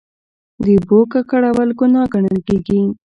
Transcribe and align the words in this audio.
د 0.63 0.65
اوبو 0.77 0.99
ککړول 1.11 1.69
ګناه 1.79 2.07
ګڼل 2.13 2.39
کیږي. 2.47 2.81